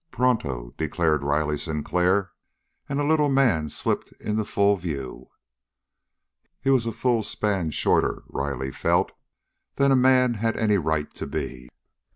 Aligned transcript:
"Pronto!" 0.09 0.71
declared 0.79 1.21
Riley 1.21 1.59
Sinclair, 1.59 2.31
and 2.89 2.99
a 2.99 3.03
little 3.03 3.29
man 3.29 3.69
slipped 3.69 4.11
into 4.13 4.43
full 4.43 4.75
view. 4.75 5.29
He 6.59 6.71
was 6.71 6.87
a 6.87 6.91
full 6.91 7.21
span 7.21 7.69
shorter, 7.69 8.23
Riley 8.27 8.71
felt, 8.71 9.11
than 9.75 9.91
a 9.91 9.95
man 9.95 10.33
had 10.33 10.57
any 10.57 10.79
right 10.79 11.13
to 11.13 11.27
be. 11.27 11.69